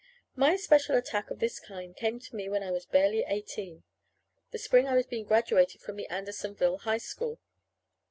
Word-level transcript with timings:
My 0.35 0.51
especial 0.53 0.95
attack 0.95 1.29
of 1.29 1.37
this 1.37 1.59
kind 1.59 1.95
came 1.95 2.19
to 2.19 2.35
me 2.35 2.49
when 2.49 2.63
I 2.63 2.71
was 2.71 2.87
barely 2.87 3.23
eighteen, 3.23 3.83
the 4.49 4.57
spring 4.57 4.87
I 4.87 4.95
was 4.95 5.05
being 5.05 5.25
graduated 5.25 5.79
from 5.79 5.95
the 5.95 6.07
Andersonville 6.07 6.79
High 6.79 6.97
School. 6.97 7.39